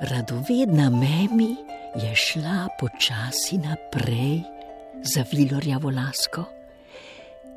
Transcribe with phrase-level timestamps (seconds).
[0.00, 1.56] Radovedna Memi
[1.94, 4.40] je šla počasi naprej
[5.04, 6.44] za Vilorjavo lasko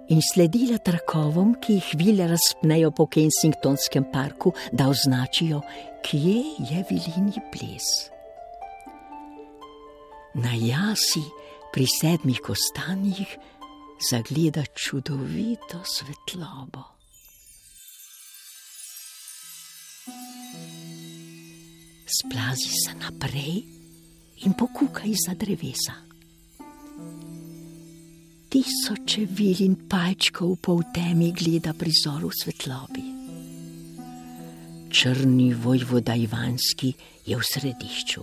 [0.10, 5.62] in sledila trakovom, ki jih vile razpnejo po Kensingtonskem parku, da označijo,
[6.04, 8.12] kje je vilini ples.
[10.34, 11.24] Na jasi
[11.72, 13.38] pri sedmih kostanjih
[14.12, 16.93] zagleda čudovito svetlobo.
[22.14, 23.64] Splazi se naprej
[24.46, 25.96] in pokukaj za drevesa.
[28.50, 33.06] Tisoče vil in pajčkov po temi gleda prizor v svetlobi.
[34.94, 36.94] Črni vojvoda Ivanski
[37.26, 38.22] je v središču.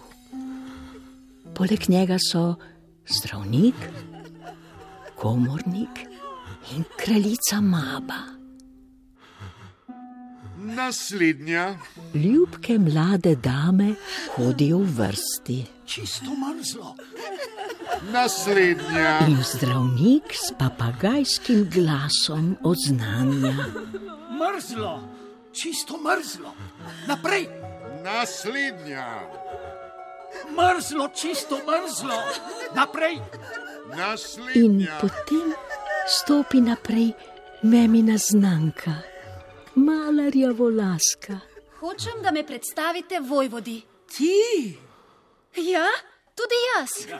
[1.51, 2.55] Poleg njega so
[3.11, 3.75] zdravnik,
[5.19, 6.07] komornik
[6.79, 8.40] in kraljica Maba.
[10.61, 11.79] Naslednja.
[12.15, 13.95] Ljubke mlade dame
[14.35, 15.65] hodijo v vrsti.
[15.87, 16.95] Čisto mrzlo.
[18.13, 19.19] Naslednja.
[19.29, 23.55] In zdravnik s papagajskim glasom oznanja.
[24.31, 25.01] Mrzlo,
[25.53, 26.53] čisto mrzlo.
[27.07, 27.49] Naprej,
[28.05, 29.09] Naslednja.
[30.51, 32.19] mrzlo, čisto mrzlo.
[32.75, 34.99] Naprej, In Naslednja.
[35.01, 35.53] potem
[36.07, 37.13] stopi naprej
[37.63, 38.93] memina znanka,
[39.85, 41.41] mala rjavolaska.
[41.81, 43.83] Hočem, da me predstavite vojvodi.
[44.17, 44.79] ti.
[45.57, 45.87] Ja,
[46.35, 46.91] tudi jaz.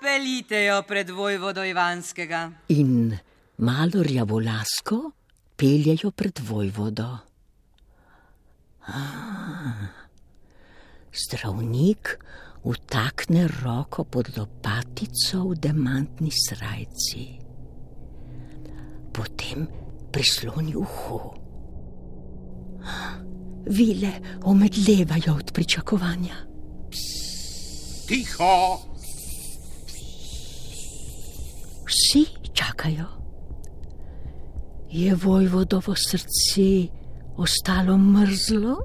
[0.00, 2.50] Pelite jo pred vojvodo Ivanskega.
[2.68, 3.18] In
[3.58, 5.10] malo rjavolasko
[5.56, 7.18] peljejo pred vojvodo.
[8.86, 9.86] Ah,
[11.12, 12.18] zdravnik
[12.64, 17.24] vtakne roko pod lopatico v demantni srajci,
[19.56, 19.68] potem
[20.12, 21.34] prisloni uho.
[23.66, 24.12] Vile
[24.44, 26.36] omedlevajo od pričakovanja.
[28.06, 28.78] Tiho.
[31.86, 33.06] Vsi čakajo.
[34.90, 36.88] Je vojvodovo srce
[37.36, 37.98] ostalo?
[37.98, 38.76] Mrzlo,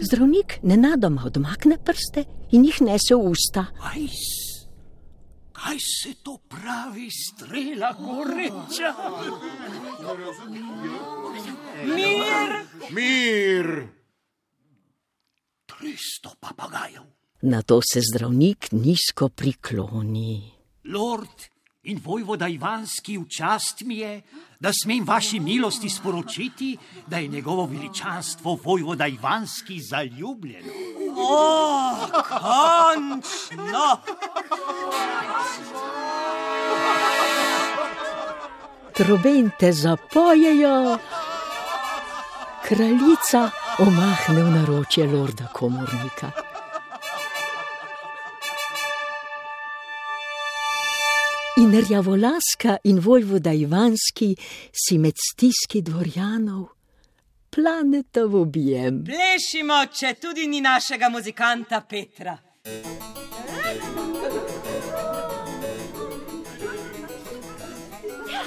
[0.00, 3.66] Zdravnik nenadoma odmakne prste in jih nese v usta.
[3.80, 4.20] Ajs,
[5.56, 8.92] kaj se to pravi, strela goreča?
[11.94, 12.54] Mir!
[12.92, 13.70] Mir.
[15.66, 17.02] Tristo papagajev.
[17.42, 20.52] Na to se zdravnik nizko prikloni.
[20.84, 21.55] Lord
[21.86, 24.22] in vojvoda Ivanski, v čast mi je,
[24.60, 26.76] da smem vaši milosti sporočiti,
[27.06, 30.72] da je njegovo veličanstvo vojvoda Ivanski zaljubljeno.
[31.16, 31.94] O,
[32.28, 34.00] končno!
[38.92, 40.98] Trobente zapojejo,
[42.64, 46.45] kraljica omahne v naročje lorda komornika.
[51.76, 54.36] In rjavolaska in vojvoda Ivanski
[54.72, 56.68] si med stiski dvorjanov
[57.50, 59.02] planeta v objem.
[59.04, 62.38] Plešimo, če tudi ni našega muzikanta Petra.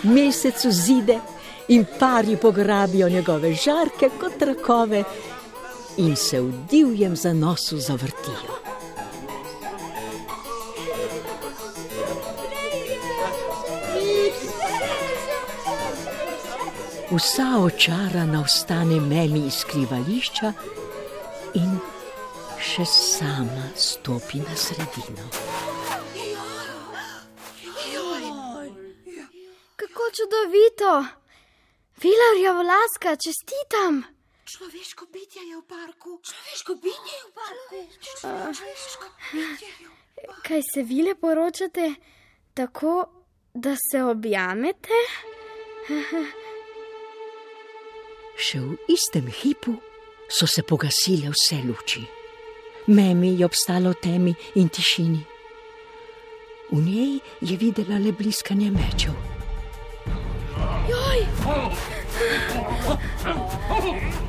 [0.04, 1.20] Mesec vzide
[1.68, 5.04] in pari pograbijo njegove žarke kot trakove
[5.98, 8.69] in se v divjem zanosu zavrtijo.
[17.12, 20.50] Vsa očarana ostane memi iz skrivališča
[21.58, 21.72] in
[22.62, 25.26] še sama stopi na sredino.
[29.76, 30.92] Kako čudovito!
[32.04, 34.04] Vilarja vlaska, čestitam!
[34.46, 36.20] Človeško bitje je v parku.
[36.30, 37.80] Človeško bitje je v parku.
[38.22, 40.42] Človeško bitje je v parku.
[40.46, 41.90] Kaj se vile poročate
[42.54, 42.94] tako,
[43.54, 45.02] da se objamete?
[48.40, 49.74] Še v istem hipu
[50.32, 52.06] so se pogasile vse luči.
[52.88, 55.20] Memi je obstala v temi in tišini.
[56.72, 59.12] V njej je videla le bliskanje mečev.
[60.88, 61.20] Joj,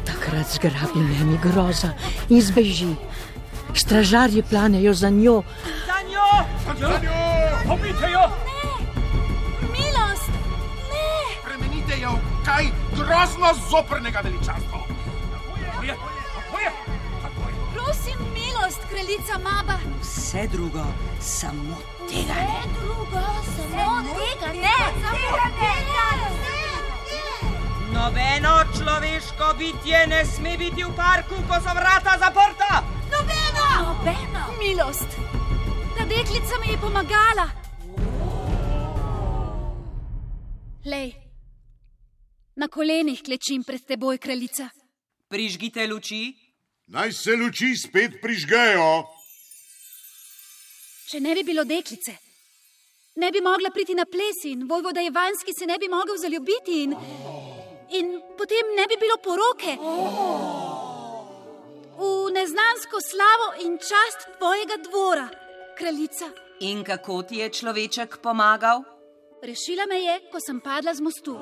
[0.05, 1.95] Takrat zgrabi memi groza
[2.29, 2.91] in zbeži.
[3.79, 5.43] Stražarji planejo za njo,
[5.87, 6.27] Za njo!
[7.69, 8.50] Pobite jo!
[13.11, 14.79] Grozno zoprnega veličanstva.
[17.75, 19.79] Prosim, milost, kraljica Maba!
[20.03, 20.85] Vse drugo,
[21.21, 21.77] samo
[22.09, 22.63] tega ne.
[22.81, 23.23] Drugo,
[23.57, 24.79] samo tega ne.
[25.03, 25.13] Samo
[25.61, 26.31] tega ne.
[27.93, 32.83] Nobeno človeško bitje ne sme biti v parku, ko so vrata zaprta.
[33.13, 33.67] Nobeno!
[33.83, 35.09] Nobeno milost.
[35.99, 37.47] Ta deklica mi je pomagala.
[40.85, 41.30] Lej,
[42.57, 44.69] na kolenih klečim pred teboj, kraljica.
[45.29, 46.35] Prižgite luči.
[46.91, 49.05] Naj se luči spet prižgejo.
[51.11, 52.17] Če ne bi bilo deklice,
[53.23, 56.95] ne bi mogla priti na ples in vojvoda Ivanski se ne bi mogel zaljubiti in,
[57.99, 59.77] in potem ne bi bilo poroke.
[62.01, 65.29] V neznansko slavo in čast tvojega dvora,
[65.79, 66.31] kraljica.
[66.61, 68.83] In kako ti je človeček pomagal?
[69.43, 71.39] Rešila me je, ko sem padla z mostu.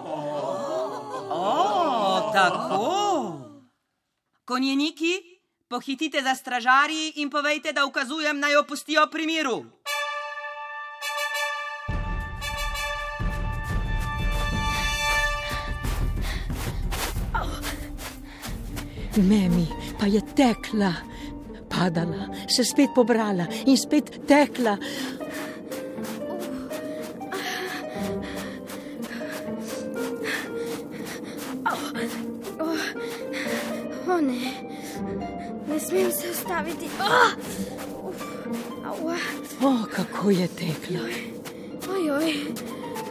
[1.30, 2.84] O, tako.
[4.44, 9.64] Konjeniki, pohitite za stražarji in povejte, da ukazujem naj opustijo pri miru.
[19.16, 19.66] Memi
[20.00, 20.92] pa je tekla,
[21.68, 24.76] padala, se spet pobrala in spet tekla.
[36.58, 36.86] Ustaviti.
[37.00, 38.08] Oh!
[38.08, 38.22] Uf,
[38.84, 39.16] aua.
[39.62, 41.00] O, kako je tekla.
[41.94, 42.34] Ojoj,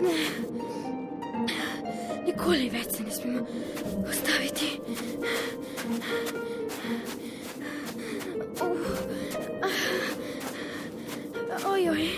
[0.01, 0.17] ne.
[2.25, 3.45] Nikoli več se ne smemo
[4.09, 4.79] ustaviti.
[11.67, 12.09] Ojoj,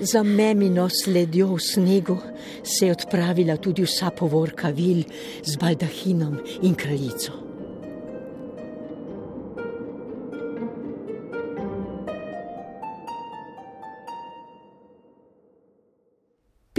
[0.00, 2.16] Za memino sledjo v snegu
[2.64, 5.04] se je odpravila tudi vsa povorka vil
[5.44, 7.49] z baldahinom in kraljico.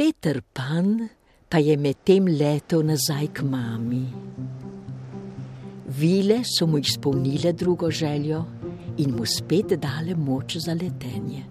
[0.01, 0.97] Peter Pan
[1.45, 4.01] pa je medtem letel nazaj k mami.
[5.93, 8.39] Vile so mu izpolnile drugo željo
[8.97, 11.43] in mu spet dale moč za letenje.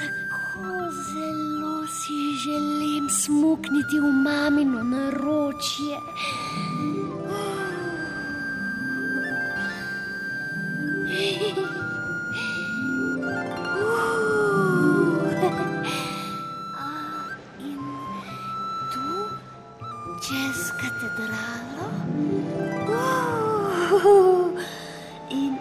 [0.00, 0.74] Tako
[1.06, 5.98] zelo si želim smukniti v mamino naročje.
[20.24, 21.88] Čez katedralo,
[23.94, 24.56] Uh,
[25.28, 25.52] in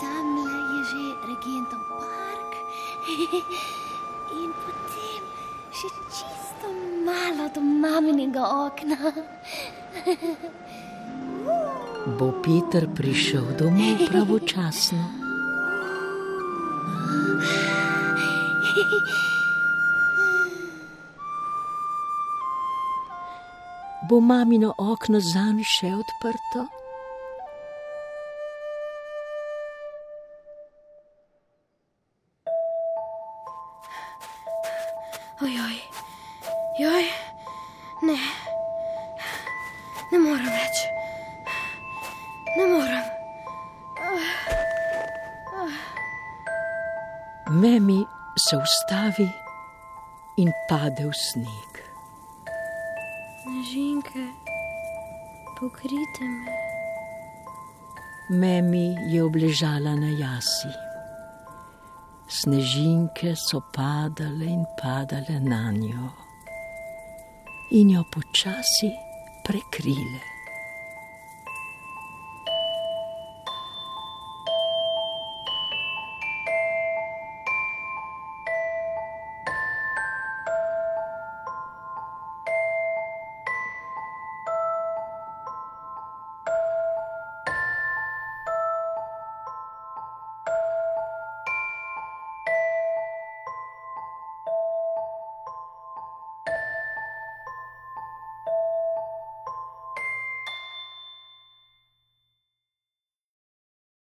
[0.00, 2.50] tam je že regentov park,
[4.32, 5.22] in potem
[5.68, 6.66] še čisto
[7.04, 9.12] malo do maminega okna.
[12.16, 15.04] Bo Peter prišel domov pravočasno?
[24.08, 26.66] Bo mamino okno zanj še odprto?
[35.42, 35.76] ojoj,
[36.78, 37.04] joj,
[38.02, 38.16] ne,
[40.12, 40.82] ne morem več,
[42.56, 43.12] ne morem.
[47.62, 48.00] Memi
[48.48, 49.28] se ustavi
[50.42, 51.75] in pade v sneg.
[53.46, 54.26] Snežinke,
[55.54, 56.56] pokrite me.
[58.30, 60.72] Memi je obležala na jasi.
[62.26, 66.10] Snežinke so padale in padale na njo
[67.70, 68.90] in jo počasi
[69.46, 70.35] prekrile.